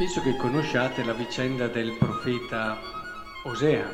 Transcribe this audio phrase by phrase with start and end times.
[0.00, 2.78] Penso che conosciate la vicenda del profeta
[3.44, 3.86] Osea.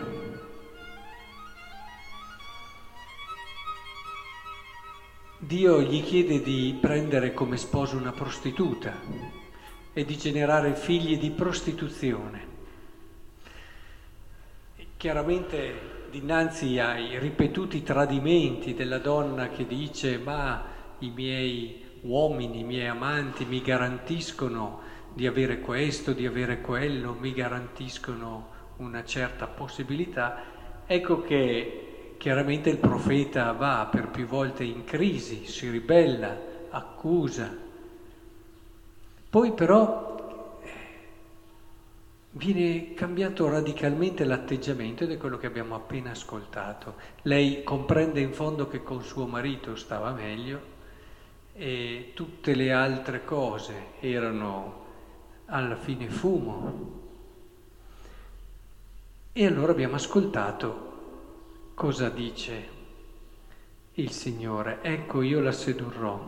[5.38, 9.02] Dio gli chiede di prendere come sposo una prostituta
[9.92, 12.46] e di generare figli di prostituzione.
[14.96, 20.66] Chiaramente dinanzi ai ripetuti tradimenti della donna che dice ma
[21.00, 27.33] i miei uomini, i miei amanti mi garantiscono di avere questo, di avere quello, mi
[27.33, 30.42] garantiscono una certa possibilità,
[30.84, 37.51] ecco che chiaramente il profeta va per più volte in crisi, si ribella, accusa.
[39.30, 40.69] Poi però eh,
[42.33, 46.97] viene cambiato radicalmente l'atteggiamento ed è quello che abbiamo appena ascoltato.
[47.23, 50.75] Lei comprende in fondo che con suo marito stava meglio
[51.55, 54.84] e tutte le altre cose erano
[55.47, 56.94] alla fine fumo.
[59.33, 60.94] E allora abbiamo ascoltato
[61.75, 62.75] cosa dice
[63.94, 64.78] il Signore.
[64.83, 66.20] Ecco io la sedurrò,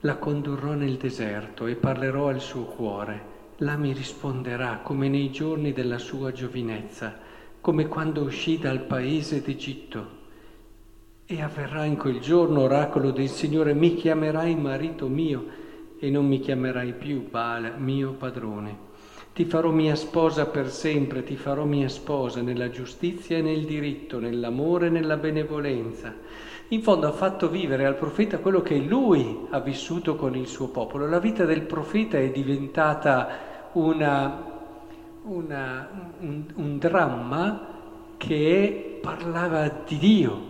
[0.00, 3.36] la condurrò nel deserto e parlerò al suo cuore.
[3.58, 7.18] La mi risponderà come nei giorni della sua giovinezza,
[7.60, 10.16] come quando uscì dal paese d'Egitto.
[11.26, 15.66] E avverrà in quel giorno, oracolo del Signore, mi chiamerai marito mio
[15.98, 18.86] e non mi chiamerai più Baal, mio padrone.
[19.32, 24.18] Ti farò mia sposa per sempre, ti farò mia sposa nella giustizia e nel diritto,
[24.18, 26.12] nell'amore e nella benevolenza.
[26.70, 30.68] In fondo ha fatto vivere al profeta quello che lui ha vissuto con il suo
[30.68, 31.06] popolo.
[31.06, 33.28] La vita del profeta è diventata
[33.72, 34.42] una,
[35.22, 35.88] una,
[36.18, 37.76] un, un dramma
[38.16, 40.40] che parlava di Dio,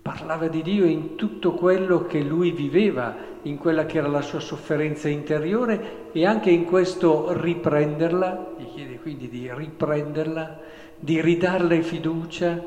[0.00, 4.40] parlava di Dio in tutto quello che lui viveva, in quella che era la sua
[4.40, 10.60] sofferenza interiore e anche in questo riprenderla, gli chiede quindi di riprenderla,
[10.98, 12.62] di ridarle fiducia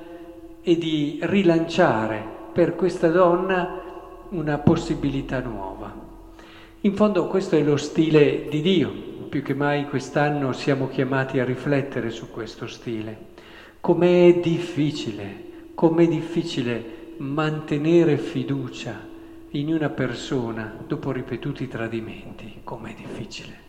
[0.62, 2.22] e di rilanciare
[2.52, 3.82] per questa donna
[4.30, 5.94] una possibilità nuova.
[6.82, 8.92] In fondo questo è lo stile di Dio,
[9.30, 13.34] più che mai quest'anno siamo chiamati a riflettere su questo stile.
[13.80, 19.14] Com'è difficile, com'è difficile mantenere fiducia
[19.56, 23.64] in una persona dopo ripetuti tradimenti, com'è difficile.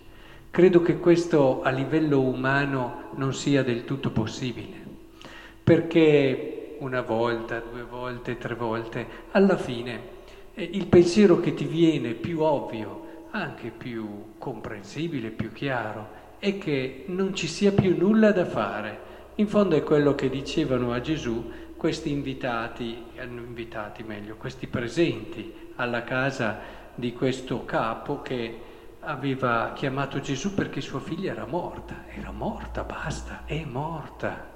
[0.51, 4.83] Credo che questo a livello umano non sia del tutto possibile,
[5.63, 10.15] perché una volta, due volte, tre volte, alla fine
[10.55, 17.05] eh, il pensiero che ti viene più ovvio, anche più comprensibile, più chiaro, è che
[17.07, 19.05] non ci sia più nulla da fare.
[19.37, 25.66] In fondo è quello che dicevano a Gesù questi invitati, hanno invitati meglio, questi presenti
[25.77, 26.59] alla casa
[26.95, 28.61] di questo capo che
[29.01, 34.55] aveva chiamato Gesù perché sua figlia era morta, era morta, basta, è morta.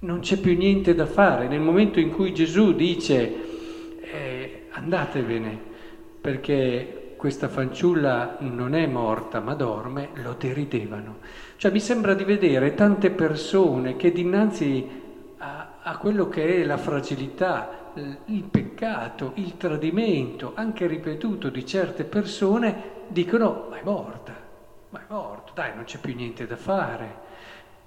[0.00, 1.46] Non c'è più niente da fare.
[1.46, 5.72] Nel momento in cui Gesù dice eh, andatevene
[6.20, 11.18] perché questa fanciulla non è morta ma dorme, lo deridevano.
[11.56, 15.02] Cioè mi sembra di vedere tante persone che dinanzi
[15.86, 17.83] a quello che è la fragilità,
[18.26, 24.34] il peccato, il tradimento, anche ripetuto di certe persone, dicono ma è morta,
[24.90, 27.22] ma è morta, dai non c'è più niente da fare.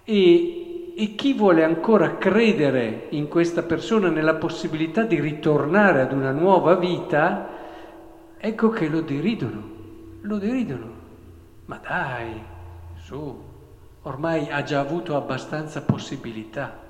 [0.04, 6.32] E, e chi vuole ancora credere in questa persona, nella possibilità di ritornare ad una
[6.32, 7.50] nuova vita,
[8.38, 9.70] ecco che lo deridono,
[10.22, 10.96] lo deridono.
[11.66, 12.42] Ma dai,
[12.96, 13.44] su,
[14.04, 16.86] ormai ha già avuto abbastanza possibilità.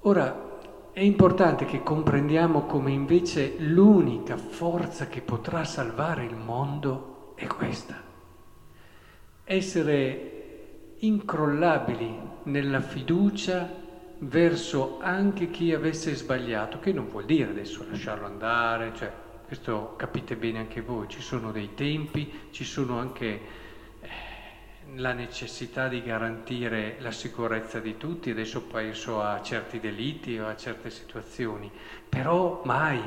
[0.00, 0.52] Ora,
[0.94, 8.00] è importante che comprendiamo come invece l'unica forza che potrà salvare il mondo è questa.
[9.42, 13.68] Essere incrollabili nella fiducia
[14.18, 19.12] verso anche chi avesse sbagliato, che non vuol dire adesso lasciarlo andare, cioè
[19.44, 23.40] questo capite bene anche voi, ci sono dei tempi, ci sono anche
[24.96, 30.56] la necessità di garantire la sicurezza di tutti, adesso penso a certi delitti o a
[30.56, 31.70] certe situazioni,
[32.08, 33.00] però mai,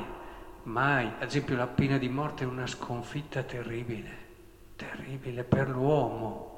[0.64, 4.10] mai, ad esempio la pena di morte è una sconfitta terribile,
[4.76, 6.56] terribile per l'uomo.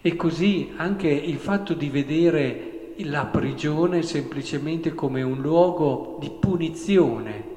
[0.00, 7.54] E così anche il fatto di vedere la prigione semplicemente come un luogo di punizione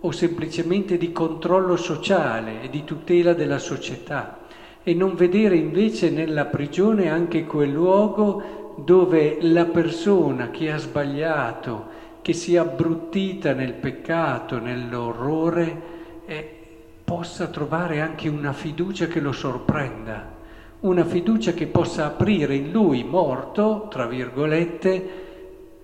[0.00, 4.39] o semplicemente di controllo sociale e di tutela della società
[4.82, 11.98] e non vedere invece nella prigione anche quel luogo dove la persona che ha sbagliato,
[12.22, 15.82] che si è abbruttita nel peccato, nell'orrore,
[16.26, 16.56] eh,
[17.04, 20.38] possa trovare anche una fiducia che lo sorprenda,
[20.80, 25.28] una fiducia che possa aprire in lui morto, tra virgolette,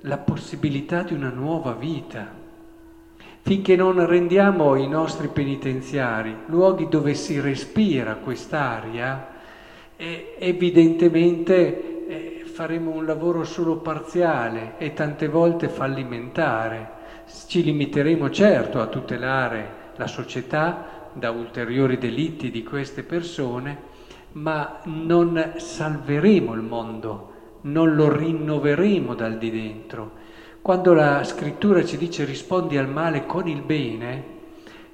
[0.01, 2.36] la possibilità di una nuova vita.
[3.47, 9.35] Finché non rendiamo i nostri penitenziari luoghi dove si respira quest'aria,
[9.97, 16.91] evidentemente eh, faremo un lavoro solo parziale e tante volte fallimentare.
[17.47, 23.79] Ci limiteremo certo a tutelare la società da ulteriori delitti di queste persone,
[24.33, 30.35] ma non salveremo il mondo, non lo rinnoveremo dal di dentro.
[30.67, 34.25] Quando la scrittura ci dice rispondi al male con il bene,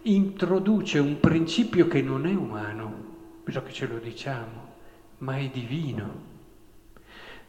[0.02, 2.92] introduce un principio che non è umano,
[3.42, 4.68] bisogna che ce lo diciamo,
[5.20, 6.10] ma è divino.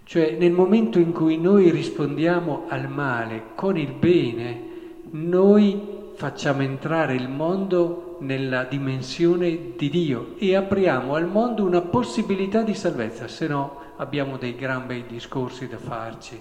[0.05, 4.61] Cioè nel momento in cui noi rispondiamo al male con il bene,
[5.09, 5.81] noi
[6.13, 12.73] facciamo entrare il mondo nella dimensione di Dio e apriamo al mondo una possibilità di
[12.73, 16.39] salvezza, se no abbiamo dei gran bei discorsi da farci.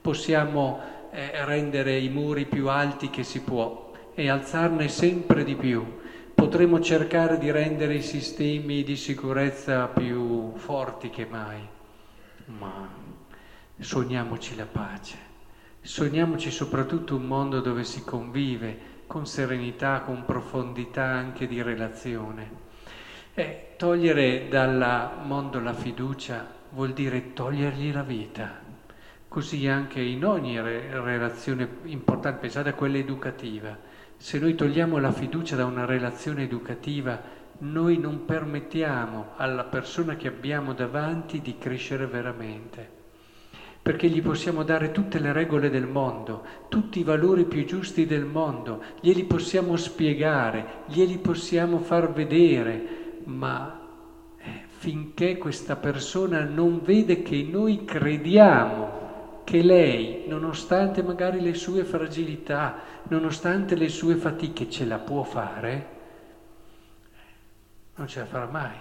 [0.00, 6.02] Possiamo eh, rendere i muri più alti che si può e alzarne sempre di più.
[6.34, 11.60] Potremo cercare di rendere i sistemi di sicurezza più forti che mai,
[12.46, 12.88] ma
[13.78, 15.16] sogniamoci la pace,
[15.80, 22.62] sogniamoci soprattutto un mondo dove si convive con serenità, con profondità anche di relazione.
[23.34, 28.63] E togliere dal mondo la fiducia vuol dire togliergli la vita.
[29.34, 33.76] Così anche in ogni re- relazione importante, pensate a quella educativa.
[34.16, 37.20] Se noi togliamo la fiducia da una relazione educativa,
[37.58, 43.02] noi non permettiamo alla persona che abbiamo davanti di crescere veramente
[43.82, 48.24] perché gli possiamo dare tutte le regole del mondo, tutti i valori più giusti del
[48.24, 53.80] mondo, glieli possiamo spiegare, glieli possiamo far vedere, ma
[54.38, 58.93] eh, finché questa persona non vede che noi crediamo
[59.44, 65.88] che lei, nonostante magari le sue fragilità, nonostante le sue fatiche, ce la può fare,
[67.96, 68.76] non ce la farà mai.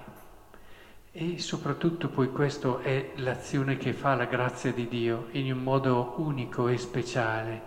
[1.12, 6.15] E soprattutto poi questa è l'azione che fa la grazia di Dio in un modo
[6.18, 7.62] unico e speciale,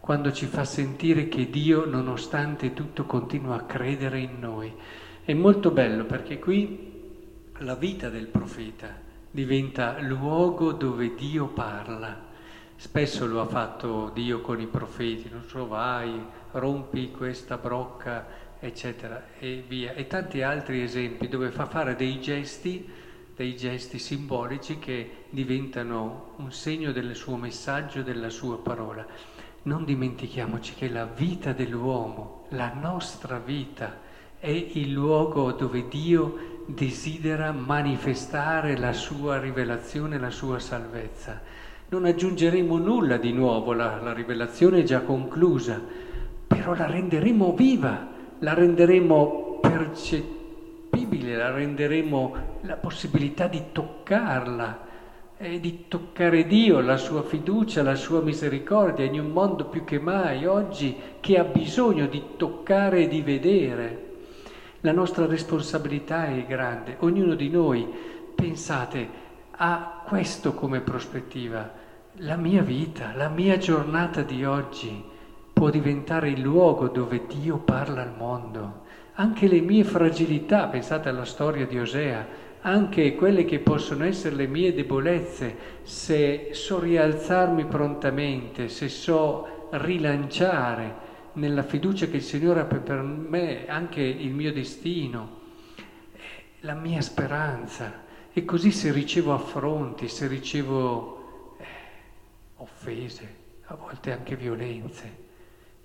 [0.00, 4.70] quando ci fa sentire che Dio, nonostante tutto, continua a credere in noi.
[5.22, 6.88] È molto bello perché qui
[7.58, 8.88] la vita del profeta
[9.30, 12.28] diventa luogo dove Dio parla.
[12.80, 16.18] Spesso lo ha fatto Dio con i profeti, non so, vai,
[16.52, 18.26] rompi questa brocca
[18.58, 19.92] eccetera, e via.
[19.92, 22.90] E tanti altri esempi dove fa fare dei gesti,
[23.36, 29.06] dei gesti simbolici che diventano un segno del suo messaggio, della sua parola.
[29.64, 33.98] Non dimentichiamoci che la vita dell'uomo, la nostra vita,
[34.38, 41.68] è il luogo dove Dio desidera manifestare la sua rivelazione, la sua salvezza.
[41.90, 45.80] Non aggiungeremo nulla di nuovo, la, la rivelazione è già conclusa,
[46.46, 54.88] però la renderemo viva la renderemo percettibile, la renderemo la possibilità di toccarla,
[55.42, 59.98] e di toccare Dio, la sua fiducia, la sua misericordia in un mondo più che
[59.98, 64.08] mai oggi che ha bisogno di toccare e di vedere.
[64.80, 67.86] La nostra responsabilità è grande, ognuno di noi,
[68.34, 69.08] pensate,
[69.52, 71.72] ha questo come prospettiva,
[72.22, 75.02] la mia vita, la mia giornata di oggi
[75.54, 78.82] può diventare il luogo dove Dio parla al mondo.
[79.14, 82.26] Anche le mie fragilità, pensate alla storia di Osea,
[82.60, 91.08] anche quelle che possono essere le mie debolezze, se so rialzarmi prontamente, se so rilanciare
[91.34, 95.38] nella fiducia che il Signore ha per me anche il mio destino,
[96.60, 98.08] la mia speranza.
[98.30, 101.19] E così se ricevo affronti, se ricevo eh,
[102.60, 103.36] offese,
[103.66, 105.28] a volte anche violenze,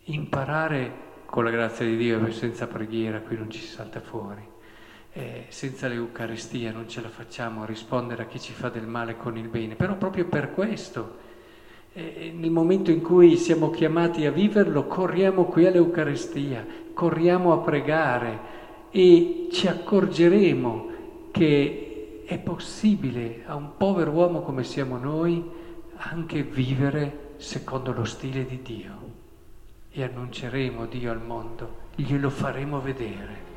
[0.05, 4.43] imparare con la grazia di Dio, senza preghiera qui non ci si salta fuori,
[5.13, 9.17] eh, senza l'Eucaristia non ce la facciamo a rispondere a chi ci fa del male
[9.17, 11.17] con il bene, però proprio per questo,
[11.93, 18.39] eh, nel momento in cui siamo chiamati a viverlo, corriamo qui all'Eucaristia, corriamo a pregare
[18.91, 20.93] e ci accorgeremo
[21.31, 25.63] che è possibile a un povero uomo come siamo noi
[25.97, 29.13] anche vivere secondo lo stile di Dio
[29.89, 33.54] e annunceremo Dio al mondo, glielo faremo vedere.